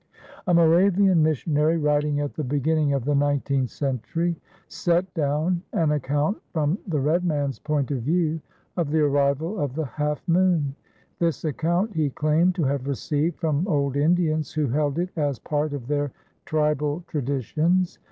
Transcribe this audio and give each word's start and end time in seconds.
A 0.47 0.53
Moravian 0.55 1.21
missionary, 1.21 1.77
writing 1.77 2.21
at 2.21 2.33
the 2.33 2.43
beginning 2.43 2.91
of 2.93 3.05
the 3.05 3.13
nineteenth 3.13 3.69
century, 3.69 4.35
set 4.67 5.13
down 5.13 5.61
an 5.73 5.91
account 5.91 6.39
from 6.53 6.79
the 6.87 6.99
red 6.99 7.23
man's 7.23 7.59
point 7.59 7.91
of 7.91 8.01
view 8.01 8.41
of 8.77 8.89
the 8.89 9.01
arrival 9.01 9.59
of 9.59 9.75
the 9.75 9.85
Half 9.85 10.27
Moon. 10.27 10.73
This 11.19 11.45
account 11.45 11.93
he 11.93 12.09
claimed 12.09 12.55
to 12.55 12.63
have 12.63 12.87
received 12.87 13.37
from 13.37 13.67
old 13.67 13.95
Indians 13.95 14.51
who 14.51 14.65
held 14.65 14.97
it 14.97 15.09
as 15.15 15.37
part 15.37 15.71
of 15.71 15.85
their 15.85 16.11
tribal 16.45 17.03
traditions. 17.05 17.99